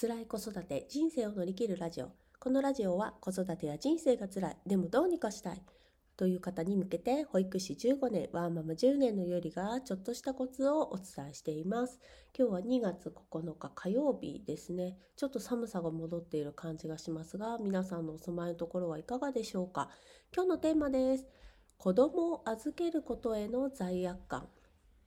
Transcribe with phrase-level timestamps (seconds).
[0.00, 2.10] 辛い子育て、人生を乗り切るラジオ。
[2.38, 5.62] このラジオは子育てや人生が辛い、でもどうにかしたい。
[6.16, 12.00] という方に向けて、保育士15年、ワーママ10年のよりが、ちょっとしたコツをお伝えしています。
[12.34, 14.96] 今日は2月9日火曜日ですね。
[15.16, 19.90] ちょっと寒さが戻っている感じがしますが、皆さんのお住まいのところはいかがでしょうか。
[20.34, 21.26] 今日のテーマです。
[21.76, 24.48] 子供を預けることへの罪悪感。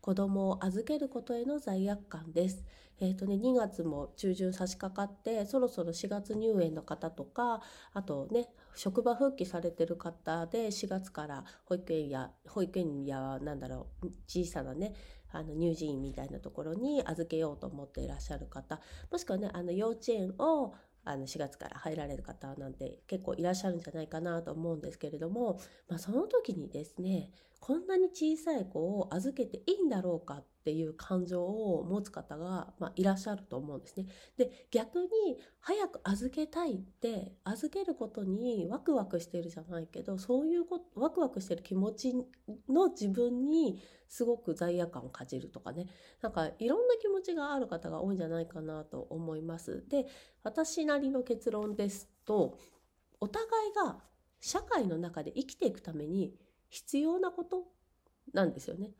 [0.00, 2.64] 子供を預けることへの罪悪感です。
[3.00, 7.60] えっ、ー、とね、2月も中旬差し掛かって、そろそろ4月入園の方とか、
[7.92, 14.94] あとね、職場復帰されてる方で4月から保育園や、保育園や、なんだろう、小さなね、
[15.32, 18.80] あの乳児院みたいなところに預けようと思っていらっしゃる方、
[19.10, 25.58] もしくはね、あの幼稚園をあの4月から入られる方なんて結構いらっしゃるんじゃないかなと思うんですけれども、
[25.88, 34.06] まあ、その時にですねこんなに小さい子を預けていいんだろうかっっていう感情を持つ方が、まあ、いらっしゃると思うんですね。
[34.36, 35.08] で逆に
[35.58, 42.14] 早く預けたいって預けることにワクワクしてるじゃないけどそういうこワクワクしてる気持ち
[42.68, 45.86] の自分にすごく罪悪感を感じるとかね
[46.20, 49.82] なんかいろんな気持ちがある方が多いんじゃないかなと思います。
[49.88, 50.06] で
[50.42, 52.58] 私なりの結論ですと
[53.18, 53.98] お互いが
[54.40, 56.34] 社会の中で生きていくために
[56.68, 57.64] 必要なこと
[58.32, 58.90] なんですよね。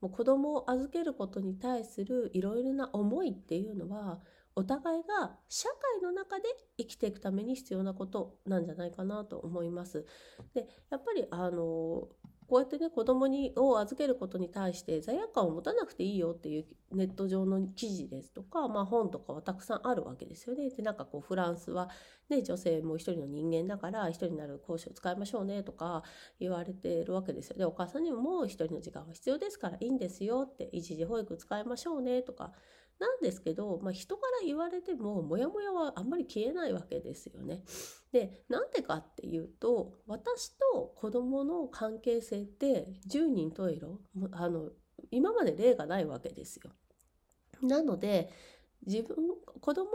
[0.00, 4.20] もう子供を預けることに対するいろいろな思いっていうのは
[4.54, 6.44] お互いが社会の中で
[6.78, 10.06] 生きていくために必要なことなんじゃないかなと思います。
[10.54, 12.08] でやっぱりあの
[12.48, 20.70] こうやってね子供にを預けることに対して罪悪感を持たなくていいよっていうネット上の記事ですとか、まあ、本とかはたくさんあるわけですよね。
[20.70, 21.88] でなんかこうフランスは、
[22.28, 26.04] ね、女性も一人の人間だから一人になる講師を使いましょうねとか
[26.38, 27.56] 言われてるわけですよ。
[27.58, 32.52] でお母さんにももう一人の時間は必要ですからいいんですよって一時保育使いましょうねとか
[32.98, 37.62] なんですけど、まあ、人から言われてもモヤモヤはあんまり消えないわけですよね。
[38.12, 44.00] でなんでかっていうと私と子供の関係性って10人十色
[44.32, 44.70] あの
[45.10, 46.70] 今まで例がないわけですよ。
[47.62, 48.30] なので
[48.86, 49.16] 自分
[49.60, 49.86] 子供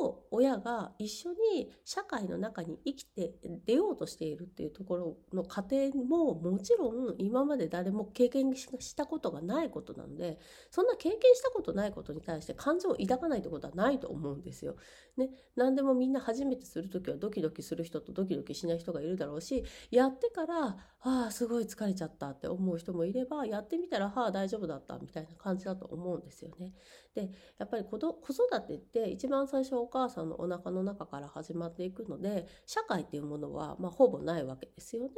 [0.00, 3.32] と親が一緒に社会の中に生きて
[3.64, 10.38] 出ようとしているっていうところの過程ももちろん今まで誰も経験したことがないことなので
[10.70, 14.76] そんな経験したことないことに対して感情を抱かないってことはないと思うんですよ。
[15.16, 26.72] ね、何でもみんな初めてする時はドキドキする人とドキドキしない人がいるだろうしやってからああすごい疲れちゃったって思う人もいればやってみたらはあ大丈夫だったみたいな感じだと思うんですよね。
[27.14, 35.10] でやっぱり子育てって一番最初お母さんのお腹の中から始まっていくので社会っていうものは、まあ、ほぼないわけですよね。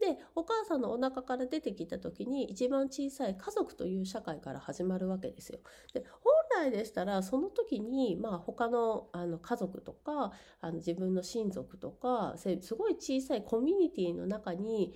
[0.00, 5.60] でお母さんのお腹から出てきた時に一番小さい家族という社会から始まるわけですよ。
[5.92, 14.94] で本来でしたらその時に、まあ、他のあの家族とかあの自分の親族とかすごい小さいコミュニティの中に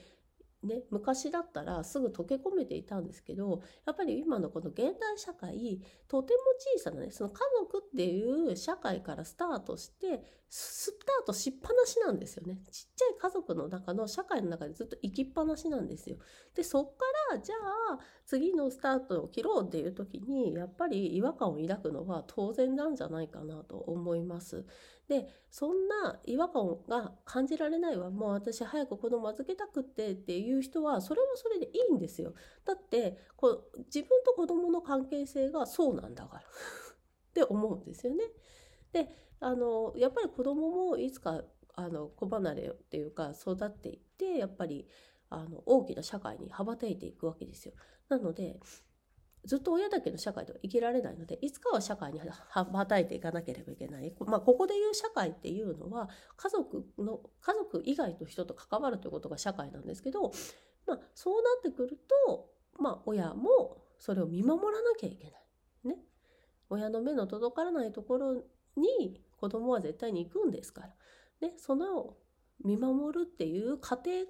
[0.62, 6.40] ね、昔だったらすぐ溶け込めていたんですけどやっぱり今のこの現代社会とても
[6.76, 10.22] 小さなねその家族っていう社会からスタートして
[10.54, 12.58] スタートしっぱなしなんですよね。
[12.70, 16.18] ちっちゃい家族の中の社会の中でずっと生きっぱなしなんですよ。
[16.54, 17.54] でそっからじゃ
[17.94, 24.66] あ次のスタートを切ろうっていう時にやっぱり違和感を抱くのは当然なんじゃないかなと思います。
[25.08, 28.10] でそんな違和感が感じられないわ。
[28.10, 36.44] もう私早く子供預けたくってっていうう人はそれはそれでいいんですよだってこう自分と子供の関係性がそうなんだから っ
[37.34, 38.24] て思うんですよね。
[38.92, 39.08] で
[39.40, 41.42] あのやっぱり子供もいつか
[41.74, 44.86] あの子離れっていうか育っていってやっぱり
[45.30, 47.74] あの大きな社会に羽ばたいていくわけですよ。
[48.08, 48.60] なので
[49.44, 52.20] ずっと親だけの社会では生きられないのでいつかは社会に
[52.50, 60.32] 羽ばたいていかなければいけない、まあ、ここでいう社会っていうのは家族の家族以外の人と関わるということが社会なんですけど、
[60.86, 65.42] まあ、そうなってくると、まあ、親もそれを見守らなきゃいけない。
[65.84, 65.96] ね、
[66.70, 68.34] 親の目の届からないところ
[68.76, 70.88] に子供は絶対に行くんですから。
[71.40, 72.16] ね、その
[72.64, 74.26] 見守るっていう過程が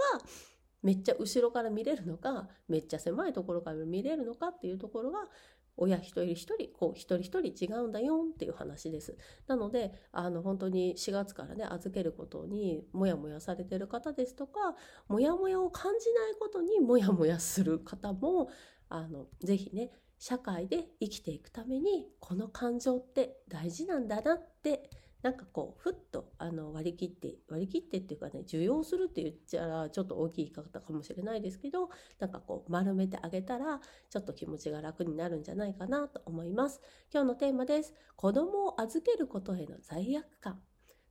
[0.82, 5.29] めっちゃ後ろから見れるのかめっちゃ狭いところから見れるのかっていうところが
[5.76, 9.17] 親一人一人こう一人一人違うんだよっていう話です。
[9.46, 14.76] なのであの本当に4月からね預けることにモヤモヤされてる方ですとか
[15.08, 18.50] モヤモヤを感じないことにモヤモヤする方も
[18.88, 19.90] あのぜひね
[20.22, 24.88] 社会で生きていくためにこの感情って大事なんだなって
[25.20, 31.90] なんかこうふっとあの割り切って割り切ってっていうかね受容するって言っちゃちょっと大きい言い方かもしれないですけど
[32.20, 33.80] なんかこう丸めてあげたら
[34.10, 36.80] ちょっと気持ちが楽になるんじゃないかなと思います。
[37.12, 37.92] 今日のテーマです。
[38.14, 40.60] 子供を預けることへの罪悪感。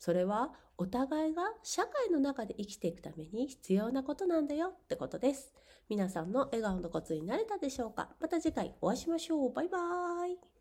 [0.02, 5.54] それはお互いが社会の中で生きていくために必要なことなんだよってことです。
[5.90, 8.10] 皆さんの笑顔のコツになれたでしょうか？
[8.20, 9.54] また次回お会いしましょう。
[9.54, 10.61] バイバーイ。